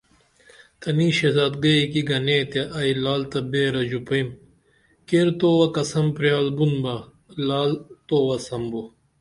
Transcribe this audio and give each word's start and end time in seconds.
تنی 0.81 1.09
شہزادگئی 1.17 1.81
کی 1.91 2.01
گنے 2.09 2.39
تے 2.51 2.61
ائی 2.77 2.91
لعل 3.03 3.21
تہ 3.31 3.39
بیرہ 3.51 3.81
ژوپیم 3.89 4.27
کیر 5.07 5.27
توہ 5.39 5.65
قسم 5.75 6.05
پریال 6.15 6.47
بُن 6.57 6.73
بہ 6.83 6.95
لعل 7.47 7.71
توہ 8.07 8.37
سم 8.45 8.63
بو 8.71 8.83